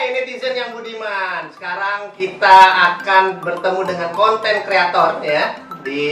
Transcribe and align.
Hai 0.00 0.16
netizen 0.16 0.56
yang 0.56 0.72
budiman, 0.72 1.52
sekarang 1.52 2.08
kita 2.16 2.56
akan 2.72 3.36
bertemu 3.36 3.84
dengan 3.84 4.08
konten 4.16 4.64
kreator 4.64 5.20
ya 5.20 5.60
di 5.84 6.08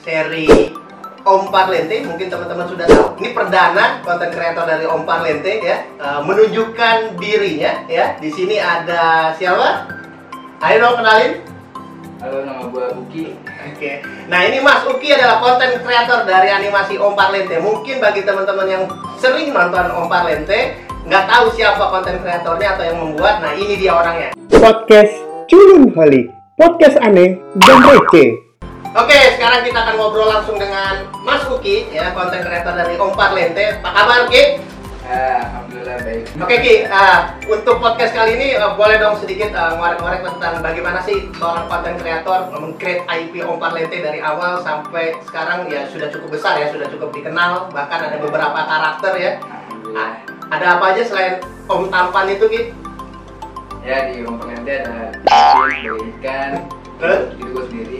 seri 0.00 0.72
Om 1.20 1.52
Parlente. 1.52 2.00
Mungkin 2.00 2.32
teman-teman 2.32 2.64
sudah 2.64 2.88
tahu. 2.88 3.20
Ini 3.20 3.36
perdana 3.36 4.00
konten 4.00 4.32
kreator 4.32 4.64
dari 4.64 4.88
Om 4.88 5.04
Parlente 5.04 5.52
ya, 5.60 5.84
eh, 5.84 6.20
menunjukkan 6.24 7.20
dirinya 7.20 7.84
ya. 7.92 8.16
Di 8.16 8.32
sini 8.32 8.56
ada 8.56 9.36
siapa? 9.36 9.84
Ayo 10.64 10.88
dong 10.88 10.96
kenalin. 11.04 11.44
Halo, 12.24 12.40
nama 12.40 12.64
gue 12.72 12.86
Uki. 13.04 13.36
Oke. 13.68 14.00
Nah 14.32 14.48
ini 14.48 14.64
Mas 14.64 14.80
Uki 14.88 15.12
adalah 15.12 15.44
konten 15.44 15.76
kreator 15.84 16.24
dari 16.24 16.48
animasi 16.48 16.96
Om 16.96 17.12
Parlente. 17.12 17.60
Mungkin 17.60 18.00
bagi 18.00 18.24
teman-teman 18.24 18.64
yang 18.64 18.88
sering 19.20 19.52
nonton 19.52 19.92
Om 19.92 20.08
Parlente 20.08 20.83
nggak 21.04 21.24
tahu 21.28 21.46
siapa 21.52 21.84
konten 21.92 22.16
kreatornya 22.24 22.68
atau 22.76 22.84
yang 22.84 22.98
membuat. 22.98 23.44
Nah 23.44 23.52
ini 23.52 23.76
dia 23.76 23.92
orangnya. 23.92 24.32
Podcast 24.48 25.12
Culun 25.44 25.92
Holik 25.92 26.32
Podcast 26.56 26.96
aneh 27.04 27.36
dan 27.60 27.84
receh 27.84 28.40
Oke, 28.94 29.18
sekarang 29.34 29.66
kita 29.66 29.74
akan 29.74 29.94
ngobrol 29.98 30.30
langsung 30.30 30.54
dengan 30.54 31.02
Mas 31.26 31.42
Uki 31.50 31.90
ya 31.90 32.14
konten 32.14 32.46
kreator 32.46 32.78
dari 32.78 32.94
Om 32.94 33.10
Parlente. 33.18 33.82
Apa 33.82 33.90
kabar 33.90 34.30
Ki? 34.30 34.62
Ya, 35.04 35.50
Alhamdulillah 35.50 35.98
baik. 36.00 36.22
Oke 36.38 36.56
Ki, 36.62 36.74
ah, 36.86 37.34
untuk 37.44 37.82
podcast 37.82 38.14
kali 38.14 38.38
ini 38.38 38.54
ah, 38.54 38.78
boleh 38.78 38.96
dong 39.02 39.18
sedikit 39.18 39.50
ah, 39.52 39.74
ngorek-ngorek 39.76 40.22
tentang 40.22 40.62
bagaimana 40.62 41.02
sih 41.02 41.26
seorang 41.34 41.66
konten 41.66 41.98
kreator 41.98 42.48
meng-create 42.54 43.02
IP 43.04 43.42
Om 43.42 43.58
Parlente 43.58 43.98
dari 43.98 44.22
awal 44.22 44.62
sampai 44.62 45.18
sekarang 45.26 45.66
ya 45.66 45.90
sudah 45.90 46.08
cukup 46.14 46.38
besar 46.38 46.62
ya, 46.62 46.70
sudah 46.70 46.86
cukup 46.86 47.10
dikenal, 47.12 47.68
bahkan 47.74 47.98
ada 47.98 48.16
beberapa 48.16 48.62
karakter 48.62 49.12
ya. 49.18 49.32
Ada 50.54 50.78
apa 50.78 50.94
aja 50.94 51.02
selain 51.02 51.34
Om 51.66 51.90
Tampan 51.90 52.30
itu 52.30 52.46
Ki? 52.46 52.60
Ya 53.82 54.06
di 54.06 54.22
rumah 54.22 54.46
pengantin 54.46 54.86
ada 54.86 55.10
ikan, 55.10 55.66
ada 55.66 55.92
ikan, 56.14 56.50
Terus? 57.02 57.20
itu 57.34 57.48
gue 57.50 57.64
sendiri. 57.66 57.96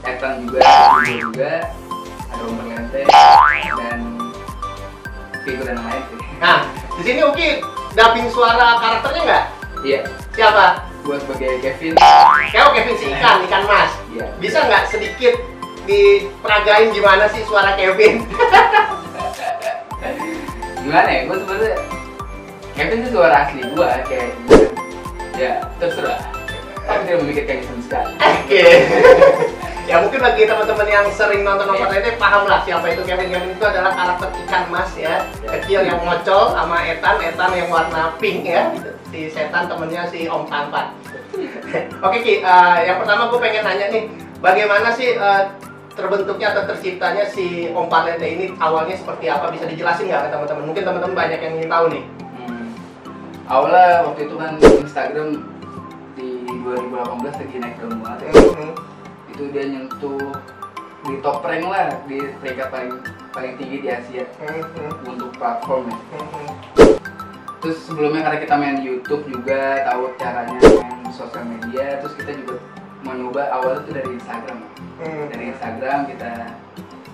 Etan 0.00 0.48
juga, 0.48 0.58
gue 0.64 1.14
juga, 1.20 1.52
ada 2.32 2.40
rumah 2.48 2.64
pengantin 2.64 3.04
dan 3.76 4.00
figur 5.44 5.68
yang 5.68 5.84
lain 5.84 6.02
sih. 6.08 6.20
Nah, 6.40 6.58
di 6.96 7.02
sini 7.04 7.20
Uki 7.28 7.48
dubbing 7.92 8.28
suara 8.32 8.80
karakternya 8.80 9.22
nggak? 9.28 9.44
Iya, 9.84 10.00
Siapa? 10.32 10.66
gue 11.04 11.16
sebagai 11.28 11.60
Kevin. 11.60 11.92
Kayak 12.48 12.72
Kevin 12.72 12.96
si 12.96 13.06
ikan, 13.20 13.36
ikan 13.44 13.62
mas. 13.68 13.92
Iya. 14.16 14.26
Bisa 14.40 14.64
nggak 14.64 14.88
sedikit 14.88 15.36
diperagain 15.84 16.88
gimana 16.88 17.28
sih 17.28 17.44
suara 17.44 17.76
Kevin? 17.76 18.24
Gimana 20.80 21.08
ya? 21.08 21.20
Gue 21.28 21.36
sebenarnya 21.44 21.74
Kevin 22.72 22.98
itu 23.04 23.08
suara 23.12 23.36
asli 23.44 23.60
gue 23.60 23.88
kayak 24.08 24.26
gitu. 24.32 24.56
Ya, 25.36 25.52
terserah. 25.76 26.20
Tapi 26.88 27.00
tidak 27.06 27.18
memikirkan 27.22 27.54
itu 27.60 27.66
sama 27.68 27.82
sekali. 27.84 28.12
Oke. 28.18 28.64
ya 29.90 29.98
mungkin 29.98 30.20
bagi 30.22 30.42
teman-teman 30.46 30.86
yang 30.86 31.06
sering 31.10 31.42
nonton 31.42 31.66
Iya. 31.66 31.82
nonton 31.82 31.98
ini 31.98 32.10
paham 32.16 32.42
lah 32.46 32.60
siapa 32.64 32.86
itu 32.94 33.02
Kevin. 33.04 33.28
Kevin 33.28 33.52
itu 33.52 33.64
adalah 33.66 33.92
karakter 33.92 34.28
ikan 34.46 34.64
mas 34.70 34.92
ya, 34.96 35.26
kecil 35.44 35.80
yang 35.84 35.98
ngocol 36.00 36.54
sama 36.54 36.76
Etan, 36.86 37.16
Etan 37.20 37.50
yang 37.52 37.68
warna 37.68 38.14
pink 38.16 38.46
ya. 38.48 38.70
Si 39.10 39.26
setan 39.28 39.66
temennya 39.66 40.06
si 40.08 40.30
Om 40.30 40.46
Tampan. 40.46 40.94
Oke 42.06 42.18
Ki, 42.22 42.40
eh, 42.42 42.76
yang 42.86 43.02
pertama 43.02 43.26
gue 43.30 43.38
pengen 43.42 43.62
nanya 43.66 43.86
nih, 43.90 44.06
bagaimana 44.38 44.88
sih 44.94 45.18
eh, 45.18 45.42
terbentuknya 46.00 46.56
atau 46.56 46.62
terciptanya 46.72 47.24
si 47.28 47.68
Om 47.70 47.86
Parlente 47.92 48.24
ini 48.24 48.56
awalnya 48.56 48.96
seperti 48.96 49.28
apa? 49.28 49.52
Bisa 49.52 49.68
dijelasin 49.68 50.08
nggak 50.08 50.22
ke 50.26 50.30
teman-teman? 50.32 50.64
Mungkin 50.72 50.82
teman-teman 50.82 51.16
banyak 51.16 51.40
yang 51.44 51.54
ingin 51.60 51.70
tahu 51.70 51.84
nih. 51.92 52.04
Hmm. 52.40 52.66
Awalnya 53.44 53.86
waktu 54.08 54.20
itu 54.24 54.34
kan 54.40 54.52
Instagram 54.58 55.28
di 56.16 56.28
2018 56.64 57.36
lagi 57.36 57.56
naik 57.60 57.76
daun 57.78 57.96
banget 58.00 58.18
ya. 58.24 58.32
Mhm. 58.32 58.70
Itu 59.30 59.42
dia 59.52 59.64
nyentuh 59.68 60.24
di 61.00 61.14
top 61.24 61.44
rank 61.44 61.64
lah 61.68 61.88
di 62.04 62.18
peringkat 62.40 62.68
paling 62.68 62.92
paling 63.30 63.52
tinggi 63.56 63.76
di 63.84 63.88
Asia 63.88 64.24
Mhm. 64.40 65.16
untuk 65.16 65.30
platform 65.36 65.88
ya. 65.88 65.98
Mhm. 66.16 66.48
Terus 67.60 67.78
sebelumnya 67.84 68.24
karena 68.24 68.38
kita 68.40 68.54
main 68.56 68.78
YouTube 68.80 69.28
juga 69.28 69.84
tahu 69.84 70.16
caranya 70.16 70.56
main 70.56 71.12
sosial 71.12 71.44
media, 71.44 72.00
terus 72.00 72.16
kita 72.16 72.32
juga 72.32 72.56
mau 73.00 73.14
nyoba 73.14 73.42
awalnya 73.50 73.80
tuh 73.82 73.92
dari 73.94 74.10
Instagram. 74.12 74.58
Mhm. 75.00 75.24
Dari 75.28 75.44
Instagram 75.48 75.98
kita 76.06 76.30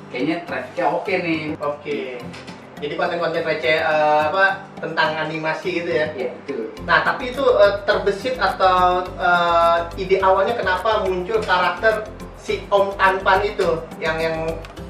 kayaknya 0.08 0.36
trafficnya 0.44 0.84
oke 0.88 1.12
nih. 1.14 1.42
Oke. 1.58 2.00
Jadi 2.76 2.92
konten-konten 2.92 3.40
receh 3.40 3.80
eh, 3.80 4.20
apa 4.28 4.44
tentang 4.76 5.16
animasi 5.16 5.80
gitu 5.80 5.90
ya. 5.90 6.12
Ya 6.12 6.28
itu. 6.28 6.68
Nah, 6.84 7.00
tapi 7.02 7.32
itu 7.32 7.40
eh, 7.40 7.74
terbesit 7.82 8.36
atau 8.36 9.00
eh, 9.16 9.78
ide 9.96 10.20
awalnya 10.20 10.52
kenapa 10.52 11.00
muncul 11.02 11.40
karakter 11.40 12.04
si 12.36 12.62
Om 12.68 12.92
Tanpan 12.94 13.42
itu 13.42 13.80
yang 13.96 14.20
yang 14.20 14.36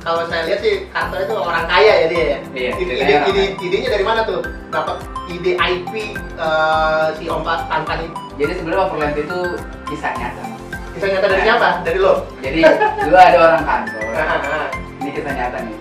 kalau 0.02 0.22
saya 0.26 0.46
lihat 0.46 0.60
sih 0.60 0.86
karakter 0.90 1.26
itu 1.26 1.34
orang 1.34 1.66
kaya 1.66 1.92
ya 1.94 2.06
dia 2.06 2.24
ya. 2.26 2.38
Iya, 2.52 2.70
Ide, 2.74 2.94
ide- 2.96 3.22
ide- 3.26 3.54
idenya 3.60 3.88
dari 3.94 4.04
mana 4.04 4.20
tuh? 4.22 4.42
Dapat 4.68 4.96
ide 5.30 5.54
IP 5.54 5.92
eh, 6.18 7.06
si 7.14 7.30
Om 7.30 7.46
Tanpan 7.46 8.02
itu. 8.02 8.16
Jadi 8.36 8.52
sebenarnya 8.58 8.82
Overland 8.82 9.14
itu 9.14 9.38
kisah 9.86 10.10
nyata. 10.12 10.55
Bisa 10.96 11.06
nyata 11.12 11.26
dari 11.28 11.42
siapa? 11.44 11.68
Dari 11.84 11.98
lo? 12.00 12.14
Jadi 12.40 12.60
dulu 13.04 13.16
ada 13.16 13.36
orang 13.36 13.62
kantor. 13.68 14.04
Ah, 14.16 14.24
ah, 14.24 14.40
ah. 14.48 14.66
ini 15.04 15.10
kisah 15.12 15.34
nyata 15.36 15.58
nih 15.60 15.76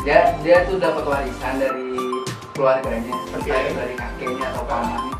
dia 0.00 0.32
dia 0.40 0.64
tuh 0.64 0.80
dapat 0.80 1.04
warisan 1.04 1.60
dari 1.60 1.92
keluarganya 2.56 3.12
entah 3.36 3.58
itu 3.60 3.72
dari 3.76 3.94
kakeknya 3.94 4.46
atau 4.48 4.64
pamannya 4.64 5.12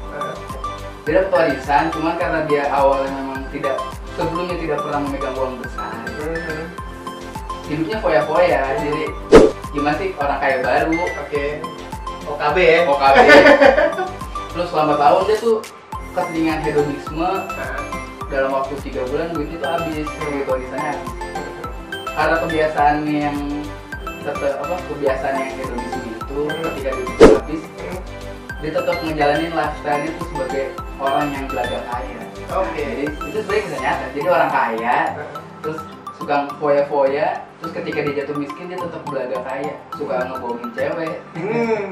dia 1.05 1.13
dapat 1.21 1.33
warisan 1.37 1.85
cuman 1.93 2.15
karena 2.17 2.41
dia 2.49 2.65
awalnya 2.73 3.13
memang 3.13 3.41
tidak 3.53 3.77
sebelumnya 4.17 4.57
tidak 4.57 4.79
pernah 4.81 5.01
memegang 5.05 5.37
uang 5.37 5.55
besar 5.61 5.95
Mhm. 6.11 6.65
hidupnya 7.69 7.97
foya-foya 8.01 8.61
jadi 8.81 9.05
gimana 9.71 9.95
sih 10.01 10.09
orang 10.17 10.39
kaya 10.41 10.57
baru 10.65 11.01
Oke. 11.29 11.45
OKB 12.31 12.57
ya. 12.59 12.81
OKB 12.87 13.17
terus 14.57 14.71
lambat 14.75 14.99
laun 14.99 15.23
dia 15.27 15.37
tuh 15.39 15.59
ketinggian 16.11 16.59
hedonisme. 16.67 17.31
Dalam 18.31 18.51
waktu 18.55 18.75
tiga 18.81 19.03
bulan 19.11 19.35
duitnya 19.35 19.59
tuh 19.59 19.71
habis 19.75 20.07
duit 20.07 20.47
warisannya 20.47 20.91
habis. 20.95 21.13
karena 22.11 22.37
kebiasaan 22.39 22.97
yang 23.07 23.37
tetap 24.23 24.53
apa 24.63 24.75
kebiasaan 24.87 25.35
yang 25.35 25.51
hedonisme 25.59 26.03
itu 26.07 26.39
ketika 26.47 26.91
duit 26.95 27.09
itu 27.11 27.25
habis 27.27 27.63
dia 28.61 28.71
tetap 28.77 28.97
ngejalanin 29.01 29.53
lifestyle 29.57 30.03
itu 30.05 30.23
sebagai 30.31 30.65
orang 31.01 31.27
yang 31.33 31.45
belaga 31.49 31.79
kaya 31.89 32.19
Oke. 32.51 32.83
jadi 32.83 33.05
itu 33.09 33.39
sebenarnya 33.41 33.63
kisah 33.67 33.81
nyata 33.81 34.05
jadi 34.15 34.29
orang 34.29 34.51
kaya 34.51 34.97
terus 35.65 35.79
suka 36.21 36.37
foya-foya 36.61 37.27
terus 37.59 37.73
ketika 37.73 37.99
dia 38.05 38.15
jatuh 38.23 38.37
miskin 38.37 38.69
dia 38.69 38.79
tetap 38.79 39.03
belaga 39.09 39.39
kaya 39.43 39.73
suka 39.97 40.17
ngebohongin 40.29 40.71
cewek 40.77 41.15
Hmm. 41.35 41.89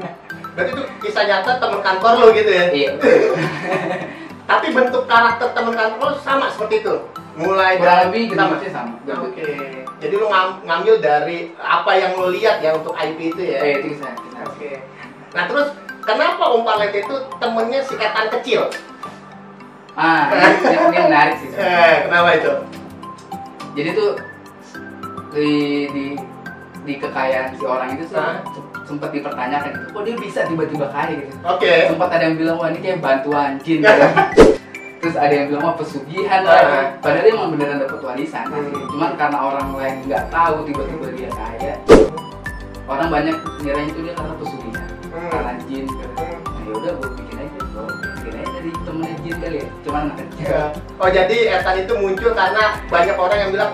Berarti 0.57 0.71
itu 0.75 0.83
kisah 1.01 1.23
nyata 1.25 1.51
teman 1.57 1.79
kantor 1.79 2.13
lo 2.19 2.27
gitu 2.35 2.51
ya? 2.51 2.65
iya 2.69 2.91
Tapi 4.49 4.73
bentuk 4.73 5.05
karakter 5.05 5.53
teman 5.53 5.77
kantor 5.77 5.97
lo 6.01 6.17
sama 6.17 6.49
seperti 6.49 6.81
itu. 6.81 6.95
Mulai 7.37 7.77
kurang 7.77 8.09
dari- 8.09 8.25
gitu 8.25 8.35
sama. 8.35 8.55
sih 8.57 8.71
sama 8.73 8.93
Oke. 9.21 9.45
Jadi 9.99 10.13
lu 10.15 10.25
ngam- 10.25 10.59
ngambil 10.65 10.95
dari 10.97 11.53
apa 11.55 11.91
yang 11.93 12.17
lo 12.17 12.33
lihat 12.33 12.59
ya 12.59 12.73
untuk 12.73 12.91
IP 12.91 13.31
itu 13.31 13.41
ya. 13.45 13.61
kisah 13.77 14.11
Oke. 14.43 14.81
Nah 15.31 15.45
terus 15.45 15.69
kenapa 16.01 16.43
Om 16.49 16.65
Palet 16.65 16.91
itu 16.97 17.15
temennya 17.37 17.79
si 17.85 17.93
Etan 17.95 18.27
kecil? 18.33 18.65
ah 19.93 20.31
ini, 20.31 20.71
ini 20.87 20.97
menarik 20.97 21.35
sih. 21.37 21.49
Eh, 21.51 22.07
kenapa 22.07 22.29
itu? 22.33 22.53
jadi 23.75 23.89
tuh 23.93 24.11
di 25.29 25.51
di 25.91 26.05
di 26.81 26.93
kekayaan 26.97 27.53
si 27.53 27.63
orang 27.63 27.93
itu 27.93 28.07
tuh? 28.07 28.17
Sempat 28.89 29.09
dipertanyakan 29.11 29.69
gitu 29.71 29.85
kok 29.91 30.03
dia 30.03 30.15
bisa 30.17 30.39
tiba-tiba 30.43 30.85
kaya 30.89 31.13
gitu 31.15 31.33
Oke. 31.45 31.73
sempat 31.87 32.09
ada 32.09 32.23
yang 32.25 32.35
bilang 32.35 32.57
wah 32.57 32.67
ini 32.67 32.79
kayak 32.79 32.99
bantuan 32.99 33.61
jin 33.61 33.79
gitu. 33.79 34.07
terus 34.99 35.15
ada 35.15 35.31
yang 35.31 35.47
bilang 35.47 35.63
wah 35.63 35.75
pesugihan 35.77 36.41
Ah. 36.41 36.59
lah 36.59 36.85
padahal 36.99 37.21
dia 37.21 37.31
emang 37.31 37.49
beneran 37.53 37.77
dapat 37.79 38.01
warisan 38.01 38.43
Hmm. 38.45 38.83
cuman 38.89 39.11
karena 39.15 39.37
orang 39.39 39.67
lain 39.71 39.95
nggak 40.03 40.23
tahu 40.27 40.55
tiba-tiba 40.65 41.07
dia 41.13 41.29
kaya 41.29 41.73
orang 42.83 43.07
banyak 43.07 43.35
ngiranya 43.59 43.87
itu 43.87 43.99
dia 44.01 44.13
karena 44.13 44.33
pesugihan 44.35 44.87
Hmm. 45.09 45.29
karena 45.29 45.51
jin 45.63 45.83
gitu. 45.85 46.05
Hmm. 46.09 46.37
nah 46.43 46.61
yaudah 46.65 46.91
gue 46.95 47.09
bikin 47.15 47.35
aja 47.37 47.59
gue 47.61 47.83
bikin 48.17 48.33
aja 48.35 48.49
dari 48.51 48.71
temennya 48.75 49.15
jin 49.19 49.35
kali 49.39 49.57
ya 49.57 49.67
cuman 49.81 50.01
anak 50.03 50.15
kecil 50.19 50.37
Ya. 50.41 50.63
Oh 50.97 51.07
jadi 51.07 51.37
Etan 51.53 51.75
itu 51.77 51.93
muncul 51.95 52.31
karena 52.33 52.63
banyak 52.85 53.13
orang 53.13 53.37
yang 53.39 53.51
bilang 53.51 53.71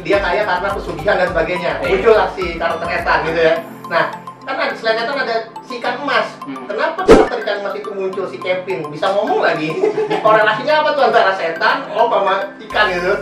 dia 0.00 0.18
kaya 0.18 0.42
karena 0.42 0.68
pesugihan 0.72 1.14
dan 1.14 1.28
sebagainya. 1.28 1.70
Iya. 1.76 1.88
Muncul 1.92 2.14
lah 2.14 2.28
si 2.32 2.44
karakter 2.56 2.88
Etan 2.90 3.18
gitu 3.22 3.40
ya. 3.42 3.54
Nah 3.86 4.04
kan 4.46 4.54
ada, 4.62 4.74
selain 4.78 5.02
Etan 5.02 5.18
ada 5.18 5.36
si 5.66 5.82
ikan 5.82 5.98
emas. 6.06 6.26
Hmm. 6.46 6.64
Kenapa 6.70 7.02
karakter 7.02 7.38
ikan 7.42 7.56
emas 7.66 7.74
itu 7.74 7.90
muncul 7.90 8.24
si 8.30 8.38
Kevin? 8.38 8.86
Bisa 8.88 9.10
ngomong 9.10 9.42
lagi? 9.42 9.74
Korelasinya 10.24 10.86
apa 10.86 10.90
tuh 10.94 11.02
antara 11.10 11.34
setan, 11.34 11.90
oh 11.90 12.06
sama 12.06 12.54
ikan 12.62 12.86
gitu? 12.94 13.14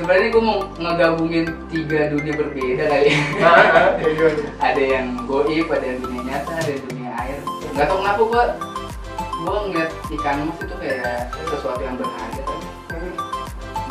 sebenarnya 0.00 0.32
gue 0.32 0.40
mau 0.40 0.64
ngegabungin 0.80 1.44
tiga 1.68 2.08
dunia 2.08 2.32
berbeda 2.32 2.84
kali 2.88 3.12
ada 4.72 4.80
yang 4.80 5.28
goib 5.28 5.68
ada 5.68 5.84
yang 5.84 6.00
dunia 6.00 6.22
nyata 6.24 6.52
ada 6.56 6.70
yang 6.72 6.84
dunia 6.88 7.10
air 7.20 7.38
nggak 7.76 7.84
tahu 7.84 7.98
kenapa 8.00 8.20
gue 8.24 8.44
gue 9.44 9.56
ngeliat 9.68 9.90
ikan 10.16 10.36
mas 10.48 10.58
itu 10.64 10.74
kayak 10.80 11.28
sesuatu 11.52 11.82
yang 11.84 12.00
berharga 12.00 12.42
kan 12.88 13.02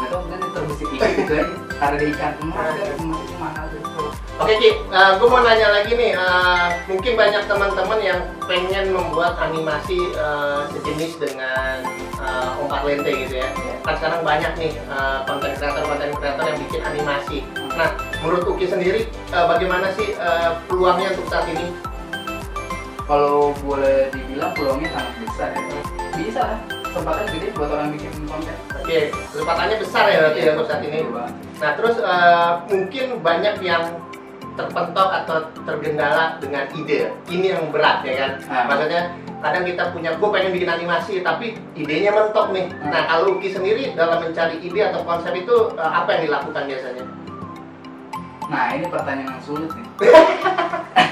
nggak 0.02 0.10
tau 0.10 0.20
mungkin 0.26 0.50
terbesit 0.50 0.90
ikan 0.98 1.10
gitu 1.14 1.34
aja 1.38 1.46
karena 1.78 1.98
ikan 2.10 2.34
emas 2.42 2.70
kan 2.74 2.98
emas 3.06 3.22
itu 3.22 3.36
mahal 3.38 3.66
tuh 3.70 4.09
Oke 4.40 4.56
Ki, 4.56 4.72
gue 4.88 5.28
mau 5.28 5.44
nanya 5.44 5.68
lagi 5.68 5.92
nih, 6.00 6.16
eh, 6.16 6.68
mungkin 6.88 7.20
banyak 7.20 7.44
teman-teman 7.44 8.00
yang 8.00 8.20
pengen 8.48 8.96
membuat 8.96 9.36
animasi 9.36 10.00
eh, 10.16 10.64
sejenis 10.72 11.20
dengan 11.20 11.84
uh, 12.24 12.56
Om 12.64 12.72
Parlente 12.72 13.12
gitu 13.12 13.44
ya. 13.44 13.52
Kan 13.84 14.00
sekarang 14.00 14.24
banyak 14.24 14.54
nih 14.56 14.72
eh, 14.80 15.18
konten 15.28 15.52
kreator 15.60 15.84
konten 15.84 16.16
kreator 16.16 16.44
yang 16.48 16.60
bikin 16.64 16.82
animasi. 16.88 17.38
Nah, 17.76 17.92
menurut 18.24 18.48
Uki 18.48 18.72
sendiri, 18.72 19.12
eh, 19.12 19.46
bagaimana 19.46 19.92
sih 20.00 20.16
eh, 20.16 20.52
peluangnya 20.72 21.20
untuk 21.20 21.28
saat 21.28 21.44
ini? 21.52 21.76
kalau 23.10 23.58
boleh 23.66 24.14
dibilang 24.14 24.54
peluangnya 24.54 24.94
sangat 24.94 25.14
besar 25.26 25.50
ya 25.58 25.62
bisa 26.14 26.42
lah 26.46 26.60
kesempatan 26.86 27.26
gede 27.34 27.48
buat 27.58 27.74
orang 27.74 27.90
bikin 27.98 28.14
konten 28.30 28.54
Oke, 28.90 29.10
kesempatannya 29.34 29.78
besar 29.82 30.04
ya 30.10 30.18
berarti 30.22 30.40
ya 30.42 30.50
untuk 30.58 30.66
saat 30.66 30.82
ini. 30.82 31.06
Banget. 31.06 31.34
Nah, 31.62 31.72
terus 31.78 31.96
eh, 32.02 32.52
mungkin 32.74 33.06
banyak 33.22 33.56
yang 33.62 33.84
terpentok 34.60 35.10
atau 35.24 35.38
tergendala 35.64 36.36
dengan 36.44 36.68
ide. 36.76 37.16
Ini 37.32 37.56
yang 37.56 37.72
berat 37.72 38.04
ya 38.04 38.14
kan. 38.20 38.32
Ah. 38.52 38.68
Maksudnya 38.68 39.02
kadang 39.40 39.64
kita 39.64 39.84
punya, 39.96 40.12
gue 40.20 40.30
pengen 40.36 40.52
bikin 40.52 40.68
animasi 40.68 41.24
tapi 41.24 41.56
idenya 41.80 42.12
mentok 42.12 42.52
nih. 42.52 42.68
Hmm. 42.68 42.92
Nah, 42.92 43.02
kalau 43.08 43.40
sendiri 43.40 43.96
dalam 43.96 44.20
mencari 44.20 44.60
ide 44.60 44.92
atau 44.92 45.08
konsep 45.08 45.32
itu 45.32 45.56
eh, 45.80 45.92
apa 45.96 46.20
yang 46.20 46.22
dilakukan 46.28 46.68
biasanya? 46.68 47.06
nah 48.50 48.74
ini 48.74 48.86
pertanyaan 48.90 49.38
yang 49.38 49.44
sulit 49.46 49.70
nih 49.78 49.88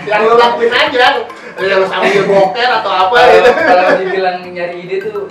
Yang 0.08 0.22
lo 0.24 0.34
lakuin 0.40 0.72
aja, 0.72 1.20
yang 1.60 1.84
sambil 1.84 2.24
boker 2.24 2.70
atau 2.80 2.92
apa 2.96 3.12
kalau 3.12 3.34
gitu. 3.36 3.52
kalau 3.60 3.92
dibilang 4.02 4.38
nyari 4.42 4.76
ide 4.88 4.98
tuh 5.04 5.28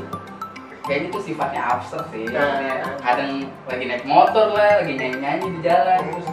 kayaknya 0.84 1.08
tuh 1.10 1.22
sifatnya 1.24 1.60
abstrak 1.64 2.06
sih 2.14 2.28
Nah. 2.30 2.84
Kadang 3.00 3.48
lagi 3.66 3.84
naik 3.88 4.04
motor 4.06 4.52
lah 4.52 4.84
lagi 4.84 4.94
nyanyi 4.94 5.18
nyanyi 5.18 5.46
di 5.58 5.60
jalan 5.64 6.00
terus 6.12 6.28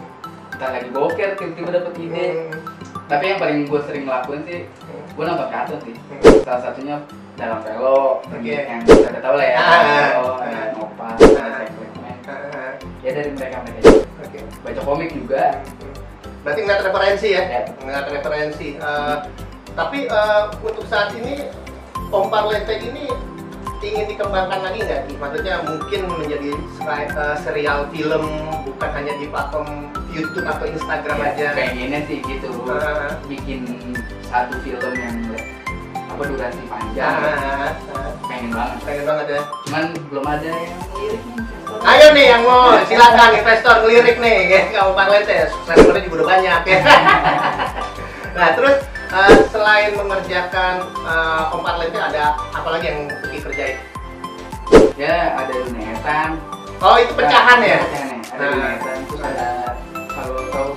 kita 0.54 0.66
lagi 0.70 0.88
boker 0.90 1.30
tiba-tiba 1.34 1.70
dapet 1.74 1.94
ide 1.98 2.26
Hmm. 2.94 3.10
tapi 3.10 3.24
yang 3.26 3.38
paling 3.38 3.58
gue 3.66 3.80
sering 3.84 4.04
lakuin 4.06 4.40
sih 4.42 4.60
gue 5.10 5.24
nonton 5.24 5.48
kartun 5.48 5.78
sih 5.82 5.94
salah 6.40 6.60
satunya 6.62 6.96
dalam 7.34 7.58
velo 7.60 8.22
Oke. 8.24 8.54
yang 8.54 8.80
kita 8.80 9.18
tahu 9.18 9.34
lah 9.34 9.46
ya 9.46 9.56
Ah. 9.56 9.82
Velo, 10.14 10.32
ada 10.38 10.58
Ah. 10.96 11.10
ada 11.10 11.62
Ah, 12.24 12.70
ya 13.04 13.10
dari 13.12 13.30
mereka 13.30 13.60
mereka. 13.60 14.00
Oke. 14.18 14.38
baca 14.64 14.80
komik 14.80 15.12
juga 15.12 15.60
Berarti 16.40 16.60
ngeliat 16.60 16.82
referensi 16.82 17.28
ya? 17.32 17.42
Ya. 17.42 17.60
Ngeliat 17.80 18.06
referensi. 18.06 18.68
Eh, 18.76 19.16
tapi 19.72 20.04
eh, 20.04 20.42
untuk 20.58 20.84
saat 20.84 21.12
ini 21.14 21.40
Om 22.06 22.28
Parlente 22.28 22.76
ini 22.78 23.08
ingin 23.94 24.06
dikembangkan 24.10 24.60
lagi 24.60 24.78
nggak? 24.82 25.00
Ki? 25.06 25.14
Maksudnya 25.14 25.54
mungkin 25.62 26.00
menjadi 26.10 26.50
eh, 26.84 27.36
serial 27.38 27.86
film 27.88 28.24
bukan 28.64 28.90
hanya 28.92 29.14
di 29.14 29.26
platform 29.26 29.68
YouTube 30.10 30.42
atau 30.44 30.66
Instagram 30.66 31.16
Ya, 31.16 31.26
aja. 31.28 31.46
pengennya 31.54 32.00
sih 32.04 32.18
gitu 32.20 32.50
Ah. 32.66 33.14
bikin 33.24 33.62
satu 34.24 34.54
film 34.60 34.92
yang 34.92 35.16
apa 36.06 36.22
durasi 36.24 36.62
panjang 36.66 37.10
Ah, 37.10 37.70
ah, 37.90 38.10
pengen 38.22 38.50
banget 38.50 38.78
pengen 38.82 39.04
banget 39.04 39.26
ya. 39.28 39.40
cuman 39.64 39.84
belum 40.08 40.24
ada 40.24 40.46
yang 40.46 40.62
lirik 40.92 41.22
Ayo 41.84 42.06
nih 42.14 42.26
yang 42.30 42.42
mau 42.42 42.78
silakan 42.84 43.30
investor 43.34 43.74
ngelirik 43.82 44.16
nih 44.16 44.36
ya 44.72 44.80
Om 44.80 44.94
Parlente. 44.94 45.50
Subscribernya 45.50 46.02
juga 46.02 46.14
udah 46.16 46.28
banyak 46.30 46.60
ya. 46.64 46.78
nah 48.38 48.48
terus 48.54 48.76
eh, 49.14 49.36
selain 49.48 49.94
mengerjakan 49.94 50.74
Parlente 51.56 51.96
ada 51.96 52.24
apa 52.50 52.68
lagi 52.68 52.86
yang 52.86 53.00
Uki 53.22 53.38
kerjain? 53.40 53.78
ya 54.94 55.34
ada 55.34 55.52
dunetan 55.52 56.30
Oh 56.78 56.94
itu 56.96 57.12
pecahan 57.14 57.58
ya? 57.60 57.80
pecahan 57.82 58.08
ya 58.10 58.18
ada 58.30 58.44
Nah. 58.44 58.50
dunetan 58.52 58.98
terus 59.04 59.22
ada 59.22 59.48
kalau 60.10 60.38
tahu 60.48 60.70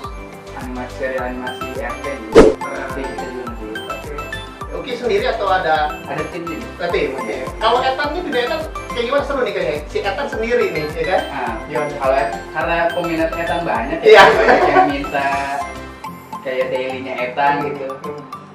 animasi 0.55 0.93
serial 0.95 1.23
animasi 1.27 1.65
RT 1.75 2.05
gitu 2.05 2.39
kita 2.55 3.05
juga 3.21 3.41
nanti 3.45 3.67
Uki 4.69 4.93
sendiri 4.93 5.25
atau 5.27 5.47
ada 5.47 5.89
ada 6.05 6.23
tim 6.29 6.45
nih 6.45 6.61
nanti? 6.77 7.01
Oke. 7.11 7.35
Kalau 7.57 7.81
Etan 7.81 8.07
nih 8.13 8.21
juga 8.21 8.37
Etan 8.39 8.59
kayak 8.87 9.05
gimana 9.05 9.23
seru 9.23 9.41
nih 9.41 9.53
kayaknya? 9.53 9.77
Si 9.85 9.97
Etan 9.99 10.27
sendiri 10.27 10.65
nih, 10.69 10.85
ya 10.91 11.03
kan? 11.07 11.21
nah 11.27 11.53
Gimana? 11.65 11.93
kalau 11.97 12.15
karena 12.53 12.75
peminat 12.93 13.29
Etan 13.33 13.61
banyak 13.63 13.99
Iya. 14.01 14.21
ya 14.21 14.23
banyak 14.29 14.61
yang 14.67 14.85
minta 14.87 15.27
kayak 16.43 16.73
dailynya 16.73 17.13
Etan 17.17 17.65
gitu. 17.69 17.87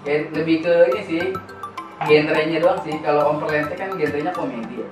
Ya 0.03 0.27
lebih 0.35 0.67
ke 0.67 0.75
ini 0.93 1.03
sih 1.07 1.23
genrenya 2.07 2.59
doang 2.59 2.79
sih. 2.83 2.95
Kalau 3.03 3.35
Om 3.35 3.47
Perlente 3.47 3.75
kan 3.79 3.95
genrenya 3.95 4.35
komedi 4.35 4.83
ya. 4.83 4.87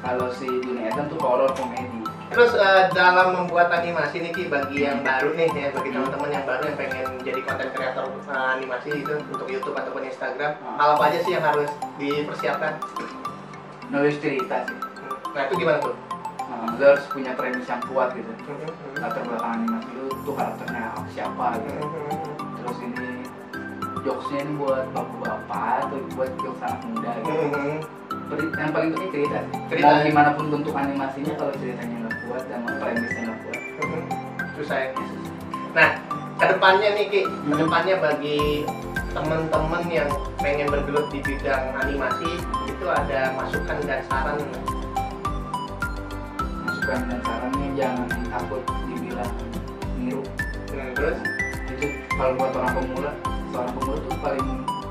Kalau 0.00 0.30
si 0.32 0.46
dunia 0.46 0.90
Etan 0.90 1.10
tuh 1.10 1.18
horror 1.18 1.50
komedi. 1.54 2.00
Terus 2.30 2.54
eh, 2.54 2.86
dalam 2.94 3.34
membuat 3.34 3.74
animasi 3.74 4.22
nih 4.22 4.30
Ki 4.30 4.46
bagi 4.46 4.86
yang 4.86 5.02
baru 5.02 5.34
nih 5.34 5.50
ya 5.50 5.68
bagi 5.74 5.90
teman-teman 5.90 6.30
yang 6.30 6.46
baru 6.46 6.62
yang 6.62 6.78
pengen 6.78 7.06
jadi 7.26 7.40
konten 7.42 7.68
kreator 7.74 8.06
eh, 8.06 8.46
animasi 8.54 9.02
itu 9.02 9.14
untuk 9.18 9.50
YouTube 9.50 9.74
ataupun 9.74 10.06
Instagram, 10.06 10.54
Hmm. 10.62 10.78
hal 10.78 10.94
apa 10.94 11.10
aja 11.10 11.18
sih 11.26 11.34
yang 11.34 11.42
harus 11.42 11.66
dipersiapkan? 11.98 12.78
nulis 13.90 14.14
cerita 14.22 14.62
sih. 14.70 14.78
Nah 15.34 15.42
itu 15.50 15.54
gimana 15.58 15.82
tuh? 15.82 15.94
Lu 16.60 16.84
harus 16.84 17.04
punya 17.08 17.32
premis 17.32 17.64
yang 17.64 17.82
kuat 17.88 18.12
gitu. 18.12 18.28
Latar 19.00 19.22
belakang 19.24 19.52
animasi 19.64 19.90
lu 19.96 20.06
tuh 20.24 20.34
karakternya 20.36 20.92
siapa 21.12 21.46
gitu. 21.64 21.80
Terus 22.60 22.78
ini 22.84 23.08
jokesnya 24.04 24.38
ini 24.44 24.52
buat 24.60 24.84
bapak-bapak 24.92 25.88
atau 25.88 25.98
buat 26.16 26.30
jokes 26.40 26.62
anak 26.64 26.80
muda 26.84 27.10
gitu. 27.24 27.36
Yang 28.30 28.70
paling 28.70 28.90
penting 28.94 29.10
cerita 29.10 29.38
Cerita. 29.72 29.86
mau 29.88 30.04
gimana 30.06 30.30
pun 30.36 30.46
bentuk 30.52 30.74
animasinya 30.76 31.32
kalau 31.34 31.52
ceritanya 31.58 31.96
nggak 32.06 32.16
kuat 32.28 32.42
dan 32.46 32.60
premisnya 32.62 33.22
nggak 33.26 33.38
kuat. 33.44 33.60
Susah 34.60 34.76
ya. 34.76 34.88
Nah, 35.70 35.88
ke 36.36 36.44
depannya 36.50 36.88
nih 36.94 37.06
Ki, 37.08 37.20
ke 37.26 37.54
depannya 37.56 37.94
bagi 37.98 38.40
teman-teman 39.10 39.82
yang 39.90 40.10
pengen 40.38 40.70
bergelut 40.70 41.10
di 41.10 41.18
bidang 41.26 41.74
animasi 41.82 42.30
itu 42.70 42.86
ada 42.86 43.34
masukan 43.34 43.78
dan 43.84 44.00
saran 44.06 44.38
masukan 46.90 47.06
dan 47.06 47.20
sarannya 47.22 47.68
jangan 47.78 48.08
takut 48.34 48.62
dibilang 48.90 49.32
niru 49.94 50.22
terus? 50.98 51.18
itu 51.70 51.86
kalau 52.18 52.34
buat 52.34 52.50
orang 52.50 52.72
pemula 52.82 53.10
seorang 53.54 53.72
pemula 53.78 53.96
tuh 54.02 54.16
paling 54.18 54.48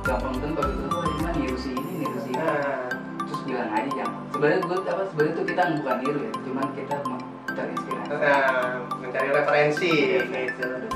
gampang 0.07 0.35
kan 0.39 0.51
kalau 0.55 0.69
itu 0.71 0.85
tuh 0.87 1.01
cuma 1.19 1.29
niru 1.35 1.57
si 1.59 1.69
ini 1.75 1.93
niru 1.99 2.19
si 2.23 2.31
ini 2.31 2.39
Nah, 2.39 2.87
terus 3.27 3.41
bilang 3.43 3.71
aja 3.75 3.89
jangan 3.91 4.15
sebenarnya 4.31 4.59
gue 4.63 4.77
apa 4.87 5.03
sebenarnya 5.11 5.33
tuh 5.35 5.43
kita 5.43 5.61
bukan 5.75 5.95
niru 5.99 6.19
ya 6.23 6.31
cuman 6.39 6.65
kita 6.71 6.95
mau 7.03 7.19
terinspirasi 7.51 8.11
nah, 8.15 8.71
mencari 8.95 9.29
referensi 9.35 9.91
gitu. 9.91 10.87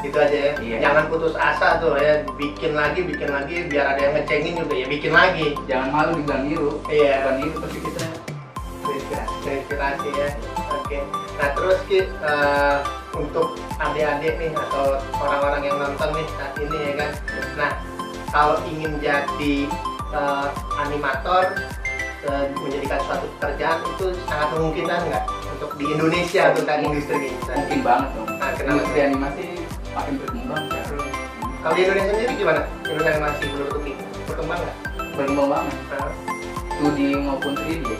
Itu 0.00 0.16
aja 0.16 0.32
ya. 0.32 0.52
Iya. 0.56 0.76
Jangan 0.80 1.12
putus 1.12 1.36
asa 1.36 1.76
tuh 1.76 1.92
ya, 2.00 2.24
bikin 2.40 2.72
lagi, 2.72 3.04
bikin 3.04 3.28
lagi 3.28 3.68
biar 3.68 3.84
ada 3.92 4.00
yang 4.00 4.16
ngecengin 4.16 4.56
juga 4.56 4.72
ya, 4.72 4.86
bikin 4.88 5.12
lagi. 5.12 5.52
jangan 5.68 5.88
malu 5.92 6.10
dibilang 6.16 6.42
niru 6.48 6.70
Iya. 6.88 7.20
bukan 7.20 7.34
niru 7.36 7.56
tapi 7.60 7.78
kita 7.84 7.99
Terinspirasi 9.40 10.08
ya. 10.12 10.28
Oke. 10.74 10.98
Nah, 11.36 11.48
terus 11.56 11.78
Ki, 11.88 12.00
eh, 12.04 12.76
untuk 13.10 13.56
adik-adik 13.76 14.34
nih 14.36 14.50
atau 14.52 15.00
orang-orang 15.16 15.62
yang 15.64 15.76
nonton 15.78 16.08
nih 16.12 16.26
saat 16.36 16.52
ini 16.56 16.76
ya 16.76 16.92
kan. 16.96 17.10
Nah, 17.56 17.72
kalau 18.28 18.56
ingin 18.64 18.92
jadi 19.00 19.54
eh, 20.10 20.46
animator 20.78 21.56
eh, 22.22 22.44
menjadikan 22.54 23.00
suatu 23.02 23.26
pekerjaan 23.38 23.78
itu 23.88 24.06
sangat 24.28 24.48
memungkinkan 24.52 25.00
nggak 25.08 25.24
untuk 25.50 25.70
di 25.76 25.86
Indonesia 25.88 26.52
tentang 26.52 26.78
industri 26.84 27.16
ini? 27.26 27.36
mungkin 27.48 27.80
banget 27.80 28.08
dong 28.14 28.28
Nah, 28.30 28.50
kenapa? 28.54 28.76
industri 28.76 29.00
animasi 29.02 29.44
makin 29.90 30.14
berkembang 30.16 30.64
ya. 30.68 30.82
Kalau 31.60 31.74
di 31.74 31.82
Indonesia 31.82 32.08
sendiri 32.10 32.32
gimana? 32.36 32.60
Indonesia 32.84 33.12
animasi 33.14 33.42
menurut 33.48 33.72
Uki 33.74 33.92
berkembang 34.26 34.58
nggak? 34.58 34.76
berkembang 35.10 35.48
banget 35.48 35.74
Nah, 35.90 36.08
2D 36.80 36.98
maupun 37.18 37.52
3D 37.56 37.84
ya. 37.88 37.98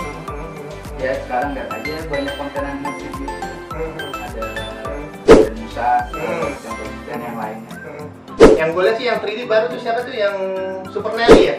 Ya 1.01 1.13
sekarang 1.19 1.51
lihat 1.57 1.69
aja 1.71 1.95
banyak 2.07 2.35
konten 2.37 2.63
animasi 2.63 3.05
di 3.09 3.25
YouTube. 3.25 4.13
ada 4.13 4.45
ada 5.25 5.49
Musa 5.51 5.89
Hmm. 6.11 6.53
contoh 6.53 6.89
dan 7.07 7.19
yang 7.19 7.37
lainnya. 7.37 7.75
Yang 8.53 8.69
gue 8.71 8.83
lihat 8.85 8.97
sih 8.97 9.07
yang 9.09 9.19
3D 9.19 9.41
baru 9.47 9.65
tuh 9.67 9.81
siapa 9.81 10.05
tuh? 10.05 10.13
Yang 10.13 10.37
Super 10.91 11.13
Nelly 11.15 11.43
ya? 11.47 11.57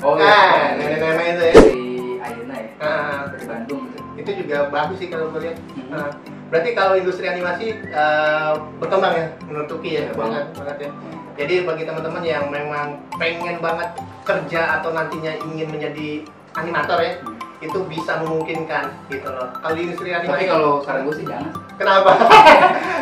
oh 0.00 0.16
ah, 0.16 0.16
iya 0.16 0.80
nenek-nenek 0.80 1.26
itu 1.26 1.42
ya. 1.42 1.52
dari 1.52 1.84
Ayana 2.16 2.54
ya? 2.56 2.68
Ah, 2.78 3.20
dari 3.28 3.44
Bandung 3.44 3.82
gitu. 3.84 3.98
Itu 4.16 4.30
juga 4.38 4.56
bagus 4.70 4.96
sih 4.96 5.08
kalau 5.08 5.28
gue 5.28 5.40
lihat. 5.42 5.56
Ah, 5.90 6.08
berarti 6.48 6.70
kalau 6.72 6.94
industri 6.94 7.26
animasi 7.26 7.66
eh, 7.74 8.52
berkembang 8.78 9.12
ya? 9.12 9.26
Menurut 9.44 9.66
Tuki 9.66 9.98
ya, 9.98 10.08
Iya, 10.08 10.12
banget 10.14 10.44
banget. 10.54 10.76
ya. 10.78 10.90
Jadi 11.36 11.54
bagi 11.64 11.84
teman-teman 11.84 12.22
yang 12.22 12.44
memang 12.46 12.86
pengen 13.16 13.58
banget 13.58 13.90
kerja 14.22 14.78
atau 14.78 14.92
nantinya 14.92 15.32
ingin 15.42 15.68
menjadi 15.68 16.08
animator 16.52 17.00
ya, 17.00 17.16
itu 17.60 17.78
bisa 17.92 18.24
memungkinkan 18.24 18.88
gitu 19.12 19.28
loh. 19.28 19.52
Kalau 19.60 19.74
di 19.76 19.84
industri 19.84 20.16
animasi, 20.16 20.32
tapi 20.32 20.44
kalau 20.48 20.80
saran 20.80 21.04
gue 21.04 21.14
sih 21.20 21.26
jangan. 21.28 21.52
Kenapa? 21.76 22.10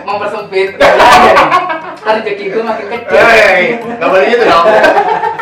mempersempit 0.03 0.75
aja 0.79 1.19
nih 1.23 1.33
ntar 2.09 2.13
rezeki 2.25 2.45
gue 2.51 2.63
makin 2.65 2.87
kecil. 2.91 3.19
Hei, 3.21 3.63
nggak 3.79 4.09
boleh 4.09 4.27
gitu 4.33 4.45
dong. 4.49 4.67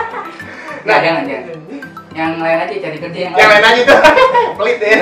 nah 0.89 0.97
jangan 1.01 1.23
jangan. 1.25 1.57
Yang 2.17 2.33
lain 2.41 2.59
aja 2.65 2.75
cari 2.81 2.99
kerja 2.99 3.21
yang, 3.29 3.35
yang 3.37 3.51
lain. 3.53 3.65
aja 3.65 3.81
tuh 3.85 3.99
pelit 4.61 4.79
ya. 4.81 4.97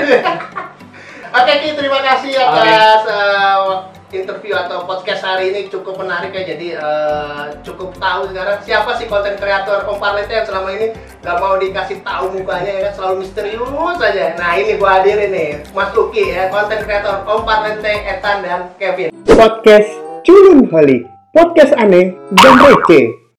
Oke 1.42 1.52
Ki 1.58 1.68
terima 1.74 1.98
kasih 1.98 2.32
atas 2.38 3.02
uh, 3.10 3.90
interview 4.22 4.54
atau 4.54 4.86
podcast 4.86 5.26
hari 5.26 5.50
ini 5.50 5.66
cukup 5.66 5.98
menarik 5.98 6.30
ya 6.30 6.54
jadi 6.54 6.68
uh, 6.78 7.42
cukup 7.66 7.96
tahu 7.98 8.30
sekarang 8.30 8.62
siapa 8.62 8.90
sih 8.94 9.10
konten 9.10 9.34
kreator 9.34 9.82
Om 9.90 9.98
Parlete 9.98 10.30
yang 10.30 10.46
selama 10.46 10.70
ini 10.70 10.94
nggak 11.24 11.36
mau 11.42 11.58
dikasih 11.58 11.98
tahu 12.06 12.24
mukanya 12.38 12.70
ya 12.70 12.80
kan 12.90 12.92
selalu 12.94 13.14
misterius 13.26 13.98
aja 13.98 14.38
nah 14.38 14.52
ini 14.54 14.78
gua 14.78 15.02
hadirin 15.02 15.30
nih 15.34 15.50
Mas 15.74 15.90
Luki 15.90 16.30
ya 16.30 16.52
konten 16.52 16.78
kreator 16.86 17.26
Om 17.26 17.42
Parlete 17.42 17.92
Etan 18.06 18.46
dan 18.46 18.70
Kevin 18.78 19.10
Podcast 19.34 19.90
Culun 20.24 20.64
Holik. 20.72 21.04
Podcast 21.36 21.76
aneh 21.76 22.16
dan 22.40 22.56
receh. 22.56 23.23